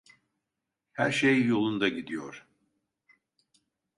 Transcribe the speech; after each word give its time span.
Her 0.91 1.11
şey 1.11 1.45
yolunda 1.45 1.89
gidiyor. 1.89 2.45